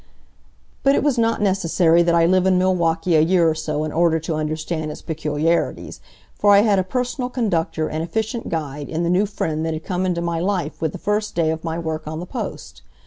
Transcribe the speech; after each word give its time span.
But 0.81 0.95
it 0.95 1.03
was 1.03 1.19
not 1.19 1.43
necessary 1.43 2.01
that 2.01 2.15
I 2.15 2.25
live 2.25 2.47
in 2.47 2.57
Milwaukee 2.57 3.15
a 3.15 3.21
year 3.21 3.47
or 3.47 3.53
so 3.53 3.83
in 3.83 3.91
order 3.91 4.19
to 4.21 4.33
understand 4.33 4.89
its 4.89 5.03
peculiarities, 5.03 6.01
for 6.33 6.55
I 6.55 6.61
had 6.61 6.79
a 6.79 6.83
personal 6.83 7.29
conductor 7.29 7.87
and 7.87 8.01
efficient 8.01 8.49
guide 8.49 8.89
in 8.89 9.03
the 9.03 9.11
new 9.11 9.27
friend 9.27 9.63
that 9.63 9.75
had 9.75 9.83
come 9.83 10.07
into 10.07 10.19
my 10.19 10.39
life 10.39 10.81
with 10.81 10.93
the 10.93 10.97
first 10.97 11.35
day 11.35 11.51
of 11.51 11.63
my 11.63 11.77
work 11.77 12.07
on 12.07 12.19
the 12.19 12.25
Post. 12.25 12.81